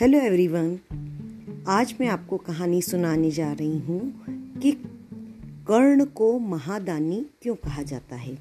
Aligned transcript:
Hello 0.00 0.18
everyone 0.18 0.78
आज 1.68 1.94
मैं 2.00 2.08
आपको 2.08 2.36
कहानी 2.36 2.82
सुनाने 2.82 3.30
जा 3.30 3.52
रही 3.52 3.78
हूँ 3.78 4.24
कि 4.62 4.72
कर्ण 5.68 6.04
को 6.04 6.38
महादानी 6.38 7.26
क्यों 7.42 7.54
कहा 7.54 7.82
जाता 7.82 8.16
है। 8.16 8.38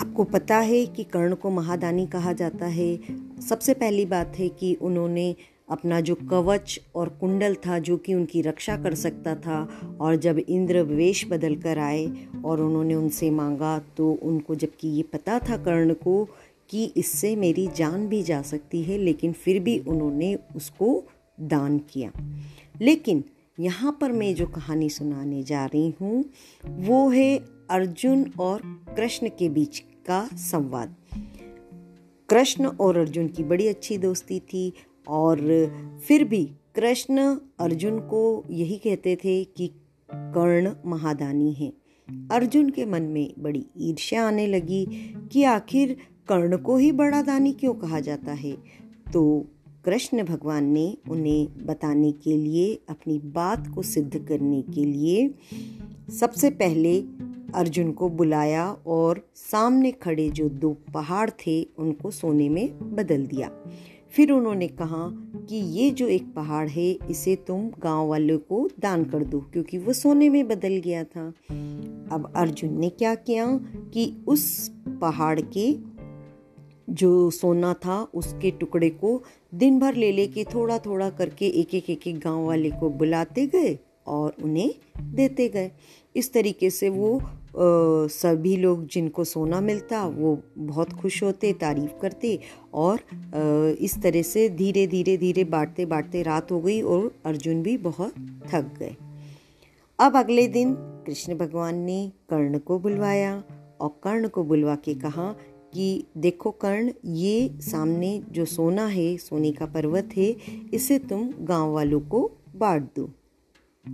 आपको 0.00 0.24
पता 0.24 0.56
है 0.56 0.86
कि 0.86 1.04
कर्ण 1.04 1.34
को 1.34 1.50
महादानी 1.50 2.06
कहा 2.06 2.32
जाता 2.32 2.66
है। 2.66 2.98
सबसे 3.48 3.74
पहली 3.74 4.06
बात 4.06 4.32
है 4.38 4.48
कि 4.48 4.74
उन्होंने 4.74 5.36
अपना 5.70 6.00
जो 6.00 6.14
कवच 6.14 6.80
और 6.94 7.08
कुंडल 7.08 7.54
था, 7.54 7.78
जो 7.78 7.96
कि 7.96 8.14
उनकी 8.14 8.42
रक्षा 8.42 8.76
कर 8.76 8.94
सकता 8.94 9.34
था, 9.34 9.80
और 10.00 10.16
जब 10.16 10.38
इंद्र 10.38 10.82
वेश 10.82 11.26
बदल 11.30 11.56
कर 11.56 11.78
आए 11.78 12.26
और 12.44 12.60
उन्होंने 12.60 12.94
उनसे 12.94 13.30
मांगा 13.30 13.82
तो 13.96 14.18
उनको 14.22 14.54
जबकि 14.54 14.88
ये 14.88 15.02
पता 15.02 15.38
था 15.38 15.56
कर्ण 15.56 15.94
को 15.94 16.28
कि 16.70 16.84
इससे 16.84 17.36
मेरी 17.36 17.68
जान 17.76 18.08
भी 18.08 18.22
जा 18.22 18.42
सकती 18.42 18.82
है, 18.82 18.98
लेकिन 18.98 19.32
फिर 19.32 19.60
भी 19.60 19.78
उन्होंने 19.78 20.38
उसको 20.56 21.04
दान 21.40 21.78
किया। 21.78 22.12
लेकिन 22.80 23.24
यहाँ 23.60 23.98
पर 24.00 24.12
मैं 24.12 24.34
जो 24.34 24.46
कहानी 24.46 24.88
सुनाने 24.88 25.42
जा 25.42 25.66
रही 25.66 25.94
हूँ, 26.00 26.24
वो 26.66 27.08
है 27.08 27.38
अर्जुन 27.70 28.32
और 28.40 28.60
कृष्ण 28.96 29.28
के 29.28 29.48
बीच 29.48 29.78
का 30.06 30.28
संवाद। 30.34 30.94
कृष्ण 32.28 32.66
और 32.66 32.96
अर्जुन 32.96 33.28
की 33.28 33.44
बड़ी 33.44 33.68
अच्छी 33.68 33.98
दोस्ती 33.98 34.40
थी 34.40 34.72
और 35.08 35.38
फिर 36.08 36.24
भी 36.24 36.44
कृष्ण 36.74 37.36
अर्जुन 37.58 37.98
को 37.98 38.44
यही 38.50 38.76
कहते 38.76 39.16
थे 39.16 39.44
कि 39.44 39.70
कर्ण 40.10 40.72
महादानी 40.86 41.52
है। 41.52 41.72
अर्जुन 42.30 42.70
के 42.70 42.84
मन 42.84 43.02
में 43.02 43.34
बड़ी 43.38 43.66
ईर्ष्या 43.80 44.26
आने 44.26 44.46
लगी 44.46 45.14
कि 45.32 45.44
आखिर 45.44 45.96
कर्ण 46.28 46.56
को 46.56 46.76
ही 46.76 46.92
बड़ा 46.92 47.22
दानी 47.22 47.52
क्यों 47.52 47.74
कहा 47.74 48.00
जाता 48.00 48.32
है? 48.32 48.52
तो 49.12 49.46
कृष्ण 49.84 50.24
भगवान 50.24 50.64
ने 50.64 50.96
उन्हें 51.10 51.66
बताने 51.66 52.12
के 52.12 52.36
लिए, 52.36 52.80
अपनी 52.88 53.18
बात 53.18 53.68
को 53.74 53.82
सिद्ध 53.82 54.26
करने 54.28 54.62
के 54.62 54.84
लिए 54.84 55.34
सबसे 56.20 56.50
पहले 56.50 57.00
अर्जुन 57.54 57.92
को 57.92 58.08
बुलाया 58.08 58.72
और 58.86 59.28
सामने 59.34 59.92
खड़े 59.92 60.30
जो 60.30 60.48
दो 60.48 60.76
पहाड़ 60.94 61.30
थे, 61.30 61.68
उनको 61.78 62.10
सोने 62.10 62.48
में 62.48 62.94
बदल 62.96 63.26
दिया। 63.26 63.50
फिर 64.10 64.32
उन्होंने 64.32 64.68
कहा 64.68 65.10
कि 65.48 65.56
ये 65.56 65.90
जो 65.90 66.08
एक 66.08 66.34
पहाड़ 66.34 66.68
है, 66.68 66.98
इसे 67.10 67.36
तुम 67.36 67.70
गाँव 67.82 68.08
वालों 68.08 68.38
को 68.38 68.68
दान 68.80 69.04
कर 69.04 69.24
दो, 69.24 69.40
क्योंकि 69.40 69.78
वो 69.78 69.92
सोने 69.92 70.28
में 70.28 70.48
बदल 70.48 70.76
गया 70.76 71.04
था। 71.04 71.32
अब 72.12 72.32
अर्जुन 72.36 72.78
ने 72.78 72.88
क्या 72.88 73.14
किया 73.14 73.60
कि 73.94 74.24
उस 74.26 74.72
पहाड़ 75.00 75.40
के 75.40 75.87
जो 76.90 77.30
सोना 77.30 77.72
था, 77.74 78.02
उसके 78.14 78.50
टुकड़े 78.50 78.90
को 78.90 79.22
दिन 79.54 79.78
भर 79.80 79.94
ले 79.94 80.12
लेके 80.12 80.44
थोड़ा 80.44 80.78
थोड़ा 80.78 81.10
करके 81.10 81.46
एक 81.60 81.74
एक 81.74 81.90
एक 81.90 82.06
एक 82.06 82.18
गाँव 82.18 82.46
वाले 82.46 82.70
को 82.70 82.90
बुलाते 82.90 83.46
गए 83.46 83.78
और 84.06 84.36
उन्हें 84.44 84.70
देते 85.14 85.48
गए। 85.48 85.70
इस 86.16 86.32
तरीके 86.32 86.70
से 86.70 86.88
वो 86.88 87.20
सभी 87.56 88.56
लोग 88.56 88.86
जिनको 88.86 89.24
सोना 89.24 89.60
मिलता, 89.60 90.04
वो 90.06 90.38
बहुत 90.58 90.92
खुश 90.92 91.22
होते, 91.22 91.52
तारीफ़ 91.52 92.00
करते 92.02 92.38
और 92.74 93.00
इस 93.80 93.98
तरह 94.02 94.22
से 94.22 94.48
धीरे 94.48 94.86
धीरे 94.86 95.16
धीरे 95.16 95.44
बांटते 95.44 95.86
बांटते 95.86 96.22
रात 96.22 96.52
हो 96.52 96.60
गई 96.60 96.80
और 96.82 97.10
अर्जुन 97.26 97.62
भी 97.62 97.76
बहुत 97.78 98.14
थक 98.48 98.74
गए। 98.78 98.94
अब 99.98 100.16
अगले 100.16 100.46
दिन 100.48 100.74
कृष्ण 101.06 101.34
भगवान 101.34 101.76
ने 101.76 102.00
कर्ण 102.30 102.58
को 102.58 102.78
बुलवाया 102.78 103.42
और 103.80 103.88
कर्ण 104.04 104.28
को 104.28 104.44
बुलवा 104.44 104.74
के 104.74 104.94
कहा 104.94 105.34
कि 105.74 106.04
देखो 106.16 106.50
कर्ण, 106.50 106.92
ये 107.04 107.50
सामने 107.60 108.22
जो 108.30 108.44
सोना 108.44 108.86
है, 108.86 109.16
सोने 109.16 109.52
का 109.52 109.66
पर्वत 109.66 110.08
है, 110.16 110.36
इसे 110.74 110.98
तुम 110.98 111.30
गाँव 111.40 111.72
वालों 111.72 112.00
को 112.00 112.30
बांट 112.56 112.82
दो। 112.96 113.10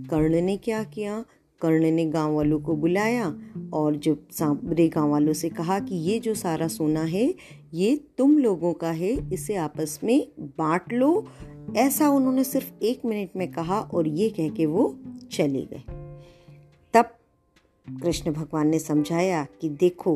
कर्ण 0.09 0.41
ने 0.41 0.57
क्या 0.57 0.83
किया? 0.83 1.25
कर्ण 1.61 1.91
ने 1.91 2.05
गाँव 2.05 2.35
वालों 2.35 2.59
को 2.59 2.75
बुलाया 2.75 3.39
और 3.73 3.95
जो 3.95 4.27
सामरे 4.31 4.87
गाँव 4.87 5.09
वालों 5.09 5.33
से 5.33 5.49
कहा 5.49 5.79
कि 5.79 5.95
ये 5.95 6.19
जो 6.19 6.33
सारा 6.33 6.67
सोना 6.67 7.03
है, 7.03 7.35
ये 7.73 7.99
तुम 8.17 8.37
लोगों 8.37 8.73
का 8.73 8.91
है, 8.91 9.33
इसे 9.33 9.55
आपस 9.55 9.99
में 10.03 10.27
बांट 10.39 10.93
लो, 10.93 11.27
ऐसा 11.77 12.09
उन्होंने 12.09 12.43
सिर्फ़ 12.43 12.83
एक 12.83 13.05
मिनट 13.05 13.29
में 13.35 13.51
कहा 13.51 13.79
और 13.79 14.07
ये 14.07 14.29
कह 14.29 14.49
के 14.49 14.65
वो 14.65 14.99
चले 15.31 15.61
गए। 15.61 15.94
कृष्ण 17.87 18.31
भगवान 18.31 18.67
ने 18.67 18.79
समझाया 18.79 19.45
कि 19.61 19.69
देखो, 19.69 20.15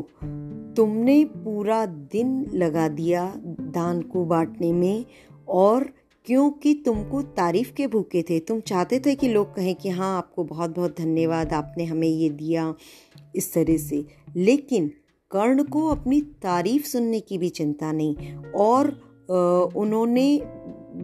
तुमने 0.76 1.24
पूरा 1.24 1.84
दिन 1.86 2.44
लगा 2.54 2.86
दिया 2.88 3.32
दान 3.46 4.02
को 4.02 4.24
बांटने 4.24 4.72
में 4.72 5.04
और 5.48 5.90
क्योंकि 6.26 6.72
तुमको 6.86 7.22
तारीफ़ 7.22 7.72
के 7.74 7.86
भूखे 7.86 8.22
थे। 8.22 8.38
तुम 8.38 8.60
चाहते 8.60 8.98
थे 9.00 9.14
कि 9.14 9.28
लोग 9.28 9.54
कहें 9.54 9.74
कि 9.74 9.88
हाँ 9.88 10.16
आपको 10.16 10.44
बहुत 10.44 10.74
बहुत 10.76 10.98
धन्यवाद, 10.98 11.52
आपने 11.52 11.84
हमें 11.84 12.08
ये 12.08 12.28
दिया 12.30 12.74
इस 13.36 13.52
तरह 13.54 13.76
से। 13.76 14.04
लेकिन 14.36 14.90
कर्ण 15.30 15.62
को 15.64 15.86
अपनी 15.88 16.20
तारीफ़ 16.42 16.86
सुनने 16.86 17.20
की 17.20 17.38
भी 17.38 17.48
चिंता 17.48 17.92
नहीं 17.92 18.34
और 18.60 18.88
उन्होंने 19.76 20.36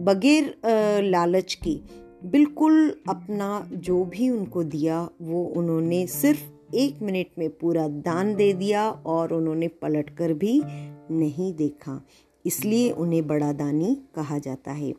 बगैर 0.03 0.55
लालच 1.03 1.53
की 1.53 1.81
बिल्कुल 2.25 2.89
अपना 3.09 3.67
जो 3.73 4.03
भी 4.05 4.29
उनको 4.29 4.63
दिया, 4.63 5.09
वो 5.21 5.43
उन्होंने 5.45 6.05
सिर्फ़ 6.07 6.41
एक 6.75 7.01
मिनट 7.01 7.27
में 7.37 7.49
पूरा 7.49 7.87
दान 7.87 8.35
दे 8.35 8.53
दिया 8.53 8.89
और 8.89 9.33
उन्होंने 9.33 9.67
पलट 9.67 10.09
कर 10.09 10.33
भी 10.33 10.61
नहीं 11.11 11.53
देखा। 11.53 12.01
इसलिए 12.45 12.89
उन्हें 12.91 13.27
बड़ा 13.27 13.53
दानी 13.53 13.97
कहा 14.15 14.37
जाता 14.37 14.71
है। 14.71 14.93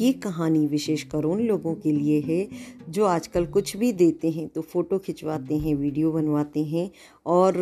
ये 0.00 0.12
कहानी 0.12 0.66
विशेषकर 0.66 1.24
उन 1.24 1.40
लोगों 1.40 1.74
के 1.74 1.92
लिए 1.92 2.20
है, 2.20 2.48
जो 2.88 3.04
आजकल 3.04 3.46
कुछ 3.46 3.76
भी 3.76 3.92
देते 3.92 4.30
हैं 4.30 4.48
तो 4.48 4.60
फ़ोटो 4.60 4.98
खिंचवाते 4.98 5.56
हैं, 5.56 5.74
वीडियो 5.74 6.12
बनवाते 6.12 6.64
हैं 6.64 6.90
और 7.26 7.54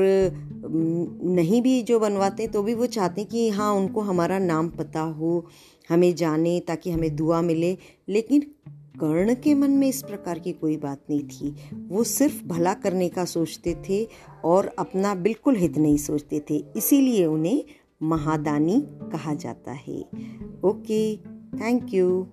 नहीं 1.25 1.63
भी 1.63 1.83
जो 1.83 1.99
बनवाते 2.01 2.43
हैं 2.43 2.53
तो 2.53 2.63
भी 2.63 2.75
वो 2.75 2.87
चाहते 2.87 3.21
हैं 3.21 3.31
कि 3.31 3.49
हाँ 3.49 3.73
उनको 3.75 4.01
हमारा 4.01 4.39
नाम 4.39 4.69
पता 4.69 5.01
हो, 5.01 5.47
हमें 5.89 6.15
जाने 6.15 6.61
ताकि 6.61 6.91
हमें 6.91 7.17
दुआ 7.17 7.41
मिले। 7.43 7.77
लेकिन 8.09 8.47
कर्ण 9.01 9.35
के 9.35 9.55
मन 9.55 9.71
में 9.71 9.89
इस 9.89 10.03
प्रकार 10.03 10.39
की 10.39 10.53
कोई 10.53 10.77
बात 10.77 11.01
नहीं 11.11 11.25
थी। 11.25 11.55
वो 11.89 12.05
सिर्फ़ 12.05 12.45
भला 12.45 12.75
करने 12.75 13.09
का 13.09 13.25
सोचते 13.25 13.75
थे 13.89 14.09
और 14.45 14.67
अपना 14.67 15.15
बिल्कुल 15.15 15.57
हित 15.57 15.79
नहीं 15.79 15.97
सोचते 15.97 16.45
थे। 16.51 16.65
इसीलिए 16.77 17.27
उन्हें 17.27 17.65
महादानी 18.03 18.87
कहा 18.89 19.35
जाता 19.35 19.73
है। 19.73 20.01
Okay, 20.65 21.17
thank 21.59 21.95
you. 21.95 22.27